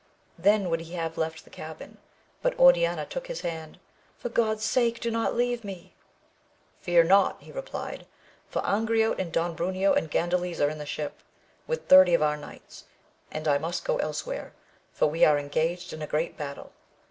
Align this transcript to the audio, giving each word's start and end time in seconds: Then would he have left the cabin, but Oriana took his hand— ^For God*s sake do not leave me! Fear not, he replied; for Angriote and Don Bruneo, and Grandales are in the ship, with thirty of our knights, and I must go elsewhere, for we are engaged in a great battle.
Then 0.35 0.71
would 0.71 0.79
he 0.81 0.93
have 0.93 1.15
left 1.15 1.43
the 1.43 1.51
cabin, 1.51 1.99
but 2.41 2.57
Oriana 2.57 3.05
took 3.05 3.27
his 3.27 3.41
hand— 3.41 3.77
^For 4.25 4.33
God*s 4.33 4.63
sake 4.65 4.99
do 4.99 5.11
not 5.11 5.35
leave 5.35 5.63
me! 5.63 5.93
Fear 6.81 7.03
not, 7.03 7.39
he 7.39 7.51
replied; 7.51 8.07
for 8.49 8.63
Angriote 8.63 9.19
and 9.19 9.31
Don 9.31 9.55
Bruneo, 9.55 9.95
and 9.95 10.09
Grandales 10.09 10.59
are 10.59 10.71
in 10.71 10.79
the 10.79 10.87
ship, 10.87 11.19
with 11.67 11.87
thirty 11.87 12.15
of 12.15 12.23
our 12.23 12.35
knights, 12.35 12.85
and 13.31 13.47
I 13.47 13.59
must 13.59 13.85
go 13.85 13.97
elsewhere, 13.97 14.53
for 14.91 15.05
we 15.05 15.23
are 15.23 15.37
engaged 15.37 15.93
in 15.93 16.01
a 16.01 16.07
great 16.07 16.35
battle. 16.35 16.71